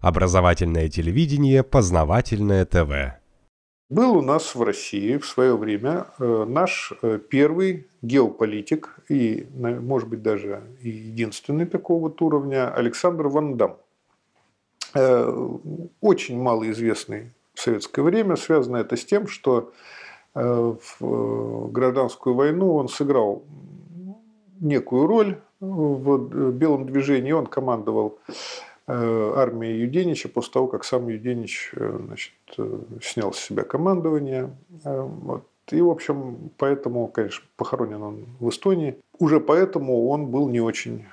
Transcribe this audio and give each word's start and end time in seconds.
Образовательное 0.00 0.88
телевидение, 0.88 1.64
познавательное 1.64 2.64
ТВ. 2.64 3.18
Был 3.90 4.18
у 4.18 4.22
нас 4.22 4.54
в 4.54 4.62
России 4.62 5.16
в 5.16 5.26
свое 5.26 5.56
время 5.56 6.06
э, 6.18 6.44
наш 6.46 6.92
э, 7.02 7.18
первый 7.18 7.88
геополитик 8.02 9.00
и, 9.08 9.48
может 9.54 10.08
быть, 10.08 10.22
даже 10.22 10.62
единственный 10.82 11.66
такого 11.66 12.02
вот 12.02 12.22
уровня 12.22 12.72
Александр 12.72 13.26
Ван 13.28 13.56
Дам. 13.56 13.78
Э, 14.94 15.56
очень 16.00 16.40
малоизвестный 16.40 17.32
в 17.54 17.60
советское 17.60 18.02
время. 18.02 18.36
Связано 18.36 18.76
это 18.76 18.94
с 18.96 19.04
тем, 19.04 19.26
что 19.26 19.72
в 20.34 21.72
гражданскую 21.72 22.36
войну 22.36 22.74
он 22.74 22.88
сыграл 22.88 23.42
некую 24.60 25.06
роль 25.08 25.40
в 25.58 26.52
белом 26.52 26.86
движении. 26.86 27.32
Он 27.32 27.46
командовал 27.46 28.18
армии 28.88 29.68
Юденича 29.68 30.28
после 30.28 30.52
того, 30.52 30.66
как 30.66 30.84
сам 30.84 31.08
Юденич 31.08 31.72
э, 31.76 32.00
значит, 32.06 32.32
э, 32.56 32.78
снял 33.02 33.32
с 33.32 33.38
себя 33.38 33.62
командование. 33.62 34.56
Вот. 34.84 35.44
И, 35.70 35.82
в 35.82 35.90
общем, 35.90 36.50
поэтому, 36.56 37.08
конечно, 37.08 37.44
похоронен 37.56 38.02
он 38.02 38.26
в 38.40 38.48
Эстонии. 38.48 38.96
Уже 39.18 39.40
поэтому 39.40 40.08
он 40.08 40.28
был 40.28 40.48
не 40.48 40.60
очень, 40.60 41.04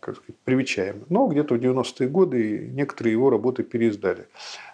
как 0.00 0.16
сказать, 0.16 0.36
привечаем. 0.44 1.04
Но 1.08 1.26
где-то 1.28 1.54
в 1.54 1.58
90-е 1.58 2.08
годы 2.08 2.70
некоторые 2.74 3.12
его 3.12 3.30
работы 3.30 3.62
переиздали. 3.62 4.26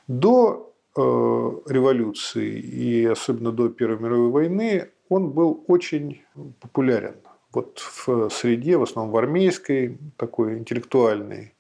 До 0.08 0.72
революции 0.96 2.58
и 2.58 3.04
особенно 3.04 3.52
до 3.52 3.68
Первой 3.68 3.98
мировой 3.98 4.30
войны 4.30 4.88
он 5.08 5.30
был 5.30 5.62
очень 5.68 6.22
популярен 6.60 7.14
вот 7.56 7.78
в 7.80 8.30
среде, 8.30 8.76
в 8.76 8.82
основном 8.82 9.12
в 9.12 9.16
армейской, 9.16 9.98
такой 10.16 10.58
интеллектуальной. 10.58 11.52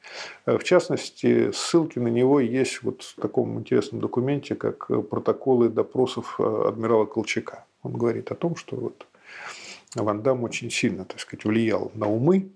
В 0.46 0.62
частности, 0.62 1.50
ссылки 1.52 1.98
на 1.98 2.08
него 2.08 2.38
есть 2.38 2.82
вот 2.82 3.02
в 3.02 3.20
таком 3.20 3.58
интересном 3.58 4.00
документе, 4.00 4.54
как 4.54 4.86
протоколы 5.10 5.68
допросов 5.68 6.38
адмирала 6.38 7.06
Колчака. 7.06 7.64
Он 7.82 7.92
говорит 7.92 8.30
о 8.30 8.34
том, 8.34 8.56
что 8.56 8.76
вот 8.76 9.06
Ван 9.94 10.22
Дам 10.22 10.44
очень 10.44 10.70
сильно, 10.70 11.04
так 11.04 11.18
сказать, 11.18 11.44
влиял 11.44 11.90
на 11.94 12.08
умы 12.08 12.50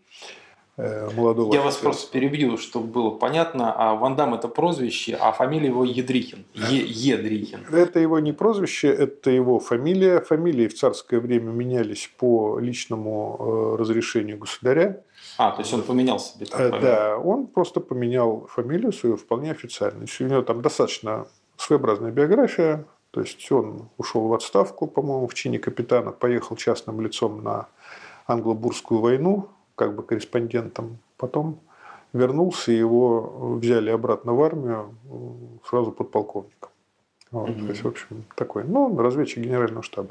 Э, 0.49 0.49
молодого 0.76 1.54
Я 1.54 1.62
вас 1.62 1.76
просто 1.76 2.10
перебью, 2.10 2.56
чтобы 2.56 2.86
было 2.86 3.10
понятно. 3.10 3.72
А 3.76 3.94
Ван 3.94 4.16
Дам 4.16 4.34
это 4.34 4.48
прозвище, 4.48 5.16
а 5.20 5.32
фамилия 5.32 5.68
его 5.68 5.84
Едрихин. 5.84 6.44
Е 6.54 6.84
Едрихин. 6.86 7.66
Это 7.72 8.00
его 8.00 8.18
не 8.18 8.32
прозвище, 8.32 8.88
это 8.88 9.30
его 9.30 9.58
фамилия. 9.58 10.20
Фамилии 10.20 10.68
в 10.68 10.74
царское 10.74 11.20
время 11.20 11.50
менялись 11.50 12.10
по 12.18 12.58
личному 12.58 13.36
э, 13.38 13.80
разрешению 13.80 14.38
государя. 14.38 15.02
А, 15.38 15.52
то 15.52 15.60
есть 15.60 15.72
он 15.72 15.82
поменял 15.82 16.18
себе 16.18 16.46
там 16.46 16.60
э, 16.60 16.80
Да, 16.80 17.18
он 17.18 17.46
просто 17.46 17.80
поменял 17.80 18.46
фамилию 18.48 18.92
свою 18.92 19.16
вполне 19.16 19.50
официально. 19.50 20.04
У 20.20 20.24
него 20.24 20.42
там 20.42 20.62
достаточно 20.62 21.26
своеобразная 21.56 22.10
биография. 22.10 22.86
То 23.10 23.20
есть 23.20 23.50
он 23.50 23.88
ушел 23.98 24.28
в 24.28 24.34
отставку, 24.34 24.86
по-моему, 24.86 25.26
в 25.26 25.34
чине 25.34 25.58
капитана, 25.58 26.12
поехал 26.12 26.56
частным 26.56 27.00
лицом 27.00 27.42
на 27.42 27.66
англо-бурскую 28.28 29.00
войну, 29.00 29.48
как 29.80 29.94
бы 29.94 30.02
корреспондентом. 30.02 30.98
Потом 31.16 31.58
вернулся, 32.12 32.70
его 32.70 33.56
взяли 33.56 33.88
обратно 33.88 34.34
в 34.34 34.42
армию 34.42 34.94
сразу 35.66 35.90
подполковником. 35.90 36.68
Вот, 37.30 37.48
mm-hmm. 37.48 37.66
То 37.66 37.72
есть, 37.72 37.84
в 37.84 37.88
общем, 37.88 38.24
такой, 38.34 38.64
ну, 38.64 38.94
разведчик 38.98 39.42
генерального 39.42 39.82
штаба. 39.82 40.10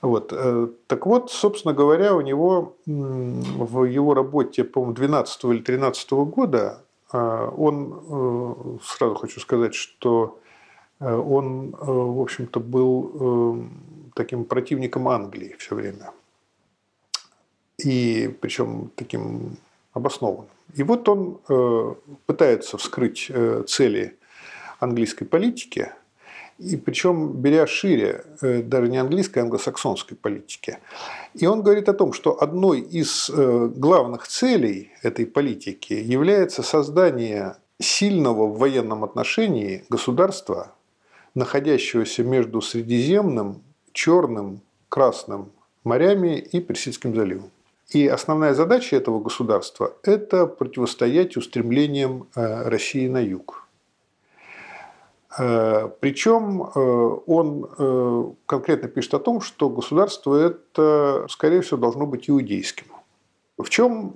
Вот. 0.00 0.32
Э, 0.32 0.68
так 0.86 1.04
вот, 1.04 1.30
собственно 1.30 1.74
говоря, 1.74 2.14
у 2.14 2.22
него 2.22 2.76
в 2.86 3.84
его 3.84 4.14
работе, 4.14 4.64
по-моему, 4.64 4.94
12 4.94 5.44
или 5.44 5.58
13 5.58 6.12
года, 6.12 6.82
э, 7.12 7.50
он, 7.58 8.00
э, 8.08 8.78
сразу 8.82 9.14
хочу 9.14 9.40
сказать, 9.40 9.74
что 9.74 10.38
он, 11.00 11.70
в 11.80 12.20
общем-то, 12.20 12.60
был 12.60 13.64
таким 14.14 14.44
противником 14.44 15.08
Англии 15.08 15.56
все 15.58 15.74
время 15.74 16.12
и 17.84 18.28
причем 18.40 18.90
таким 18.96 19.56
обоснованным. 19.92 20.50
И 20.74 20.82
вот 20.82 21.08
он 21.08 21.40
э, 21.48 21.94
пытается 22.26 22.78
вскрыть 22.78 23.26
э, 23.28 23.64
цели 23.66 24.16
английской 24.78 25.24
политики, 25.24 25.90
и 26.58 26.76
причем 26.76 27.32
беря 27.32 27.66
шире, 27.66 28.24
э, 28.42 28.62
даже 28.62 28.88
не 28.88 28.98
английской, 28.98 29.40
а 29.40 29.42
англосаксонской 29.42 30.16
политики. 30.16 30.78
И 31.34 31.46
он 31.46 31.62
говорит 31.62 31.88
о 31.88 31.94
том, 31.94 32.12
что 32.12 32.40
одной 32.40 32.80
из 32.80 33.30
главных 33.30 34.28
целей 34.28 34.92
этой 35.02 35.26
политики 35.26 35.94
является 35.94 36.62
создание 36.62 37.56
сильного 37.80 38.46
в 38.46 38.58
военном 38.58 39.04
отношении 39.04 39.84
государства, 39.88 40.72
находящегося 41.34 42.22
между 42.22 42.60
Средиземным, 42.60 43.62
Черным, 43.92 44.60
Красным 44.88 45.52
морями 45.84 46.36
и 46.38 46.60
Персидским 46.60 47.14
заливом. 47.14 47.50
И 47.90 48.06
основная 48.06 48.54
задача 48.54 48.96
этого 48.96 49.20
государства– 49.20 49.94
это 50.04 50.46
противостоять 50.46 51.36
устремлениям 51.36 52.28
э, 52.36 52.68
России 52.68 53.08
на 53.08 53.18
юг. 53.18 53.66
Э, 55.36 55.88
Причем 55.98 56.62
э, 56.62 56.78
он 57.26 58.36
конкретно 58.46 58.88
пишет 58.88 59.14
о 59.14 59.18
том, 59.18 59.40
что 59.40 59.68
государство 59.68 60.36
это, 60.36 61.26
скорее 61.28 61.62
всего, 61.62 61.78
должно 61.78 62.06
быть 62.06 62.30
иудейским. 62.30 62.86
В 63.58 63.68
чем 63.68 64.14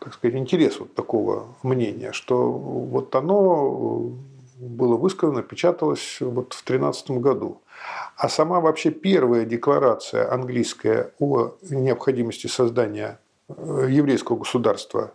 так 0.00 0.12
сказать, 0.12 0.36
интерес 0.36 0.78
вот 0.80 0.94
такого 0.94 1.46
мнения, 1.62 2.12
что 2.12 2.52
вот 2.52 3.14
оно 3.14 4.10
было 4.58 4.96
высказано, 4.96 5.42
печаталось 5.42 6.18
вот 6.20 6.54
в 6.54 6.64
2013 6.64 7.10
году. 7.12 7.60
А 8.16 8.28
сама 8.28 8.60
вообще 8.60 8.90
первая 8.90 9.44
декларация 9.44 10.32
английская 10.32 11.12
о 11.18 11.54
необходимости 11.68 12.46
создания 12.46 13.18
э, 13.48 13.88
еврейского 13.90 14.38
государства 14.38 15.12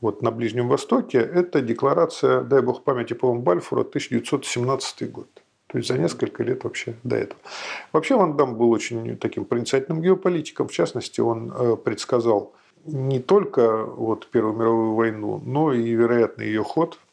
вот 0.00 0.22
на 0.22 0.30
Ближнем 0.32 0.68
Востоке, 0.68 1.18
это 1.18 1.60
декларация, 1.60 2.40
дай 2.40 2.60
бог 2.60 2.82
памяти, 2.82 3.12
по-моему, 3.12 3.42
Бальфура, 3.42 3.82
1917 3.82 5.12
год. 5.12 5.28
То 5.68 5.78
есть 5.78 5.88
за 5.88 5.96
несколько 5.96 6.42
лет 6.42 6.64
вообще 6.64 6.96
до 7.04 7.16
этого. 7.16 7.40
Вообще 7.92 8.16
Ван 8.16 8.36
Дам 8.36 8.56
был 8.56 8.70
очень 8.70 9.16
таким 9.16 9.44
проницательным 9.44 10.02
геополитиком. 10.02 10.68
В 10.68 10.72
частности, 10.72 11.20
он 11.20 11.52
э, 11.52 11.76
предсказал 11.76 12.52
не 12.84 13.20
только 13.20 13.84
вот 13.84 14.26
Первую 14.26 14.56
мировую 14.56 14.94
войну, 14.94 15.40
но 15.44 15.72
и, 15.72 15.90
вероятно, 15.90 16.42
ее 16.42 16.64
ход– 16.64 16.98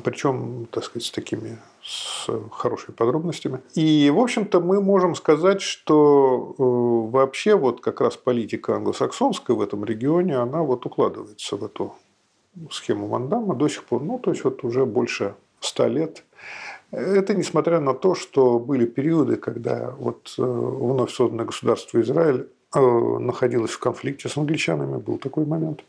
причем, 0.00 0.66
так 0.70 0.84
сказать, 0.84 1.06
с 1.06 1.10
такими 1.10 1.58
с 1.82 2.28
хорошими 2.50 2.94
подробностями. 2.94 3.60
И, 3.74 4.10
в 4.10 4.18
общем-то, 4.18 4.60
мы 4.60 4.80
можем 4.80 5.14
сказать, 5.14 5.62
что 5.62 6.54
э, 6.58 6.62
вообще 7.12 7.54
вот 7.54 7.80
как 7.80 8.00
раз 8.00 8.16
политика 8.16 8.74
англосаксонская 8.74 9.56
в 9.56 9.60
этом 9.60 9.84
регионе, 9.84 10.36
она 10.36 10.62
вот 10.62 10.84
укладывается 10.84 11.56
в 11.56 11.64
эту 11.64 11.94
схему 12.70 13.06
Вандама 13.06 13.54
до 13.54 13.68
сих 13.68 13.84
пор, 13.84 14.02
ну, 14.02 14.18
то 14.18 14.30
есть 14.30 14.42
вот 14.44 14.64
уже 14.64 14.84
больше 14.84 15.34
ста 15.60 15.86
лет. 15.86 16.24
Это 16.90 17.34
несмотря 17.34 17.80
на 17.80 17.94
то, 17.94 18.14
что 18.14 18.58
были 18.58 18.86
периоды, 18.86 19.36
когда 19.36 19.94
вот 19.98 20.34
э, 20.38 20.42
вновь 20.42 21.12
созданное 21.12 21.44
государство 21.44 22.00
Израиль 22.00 22.48
э, 22.74 22.80
находилось 22.80 23.70
в 23.70 23.78
конфликте 23.78 24.28
с 24.28 24.36
англичанами, 24.36 24.98
был 24.98 25.18
такой 25.18 25.46
момент 25.46 25.84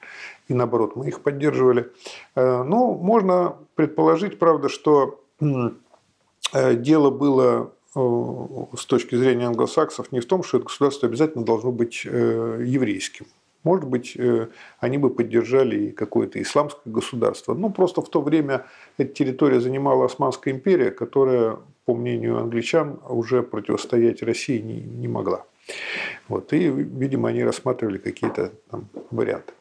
и 0.47 0.53
наоборот, 0.53 0.95
мы 0.95 1.07
их 1.07 1.21
поддерживали. 1.21 1.91
Ну, 2.35 2.95
можно 2.95 3.57
предположить, 3.75 4.39
правда, 4.39 4.69
что 4.69 5.21
э, 5.41 6.75
дело 6.75 7.09
было 7.09 7.71
с 7.93 8.85
точки 8.85 9.15
зрения 9.15 9.47
англосаксов 9.47 10.11
не 10.11 10.19
в 10.19 10.25
том, 10.25 10.43
что 10.43 10.57
это 10.57 10.67
государство 10.67 11.09
обязательно 11.09 11.43
должно 11.43 11.71
быть 11.71 12.05
еврейским. 12.05 13.25
Может 13.63 13.89
быть, 13.89 14.15
они 14.79 14.97
бы 14.99 15.09
поддержали 15.09 15.87
и 15.87 15.91
какое-то 15.91 16.39
исламское 16.39 16.93
государство. 16.93 17.55
Ну, 17.55 17.71
просто 17.71 18.01
в 18.01 18.09
то 18.09 18.21
время 18.21 18.67
эта 18.97 19.13
территория 19.13 19.59
занимала 19.59 20.05
Османская 20.05 20.53
империя, 20.53 20.91
которая, 20.91 21.57
по 21.85 21.95
мнению 21.95 22.37
англичан, 22.37 22.99
уже 23.09 23.41
противостоять 23.41 24.21
России 24.21 24.59
не, 24.59 24.79
не 24.79 25.07
могла. 25.07 25.45
Вот. 26.27 26.53
И, 26.53 26.69
видимо, 26.69 27.29
они 27.29 27.43
рассматривали 27.43 27.97
какие-то 27.97 28.49
там 28.69 28.89
варианты. 29.11 29.53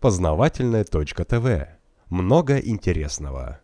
Познавательная 0.00 0.84
точка 0.84 1.24
ТВ. 1.24 1.68
Много 2.08 2.58
интересного. 2.58 3.60